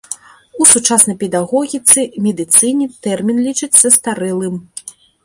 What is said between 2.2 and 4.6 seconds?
медыцыне тэрмін лічаць састарэлым.